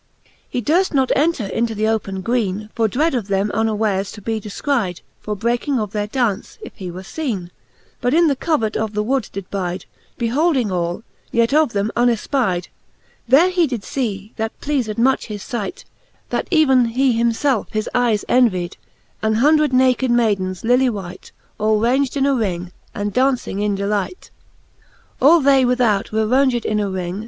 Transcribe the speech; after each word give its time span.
.'XI. 0.25 0.31
He 0.49 0.61
durft 0.63 0.93
not 0.95 1.11
enter 1.15 1.45
into 1.45 1.75
th 1.75 1.87
open 1.87 2.21
greene. 2.21 2.71
For 2.73 2.87
dread 2.87 3.13
of 3.13 3.27
them 3.27 3.51
unwares 3.53 4.11
to 4.13 4.21
be 4.23 4.41
defcryde,'^" 4.41 5.01
""For 5.21 5.35
breaking 5.35 5.79
of 5.79 5.91
their 5.91 6.07
daunce, 6.07 6.57
if 6.61 6.75
he 6.77 6.89
were 6.89 7.03
feene; 7.03 7.51
But 8.01 8.15
in 8.15 8.25
the 8.25 8.35
covert 8.35 8.75
of 8.75 8.93
the 8.95 9.03
wood 9.03 9.29
did 9.31 9.47
byde, 9.51 9.85
Beholding 10.17 10.71
all, 10.71 11.03
yet 11.31 11.53
of 11.53 11.73
them 11.73 11.91
unefpyde. 11.95 12.69
There 13.27 13.51
he 13.51 13.67
did 13.67 13.83
fee, 13.83 14.33
that 14.37 14.59
pleafed 14.59 14.97
mucn 14.97 15.25
his 15.25 15.43
fight, 15.43 15.85
That 16.31 16.47
even 16.49 16.85
he 16.85 17.11
him 17.11 17.31
felfe 17.31 17.69
his 17.69 17.87
eyes 17.93 18.25
envyde, 18.27 18.77
An 19.21 19.35
hundred 19.35 19.71
naked 19.71 20.09
maidens, 20.09 20.63
lilly 20.63 20.89
white, 20.89 21.31
All 21.59 21.79
raunged 21.79 22.17
in 22.17 22.25
a 22.25 22.33
ring, 22.33 22.71
and 22.95 23.13
j^auncing 23.13 23.61
in 23.61 23.75
delight. 23.75 24.31
/nt 24.31 24.31
XII. 24.31 24.83
All 25.21 25.41
•GantoX. 25.41 25.43
the 25.43 25.45
Faerie 25.45 25.45
§lueene, 25.45 25.45
355 25.45 25.49
XII. 25.51 25.51
All 25.53 25.57
they 25.57 25.65
without 25.65 26.11
were 26.11 26.25
raunged 26.25 26.65
in 26.65 26.77
^ 26.77 26.91
ring. 26.95 27.19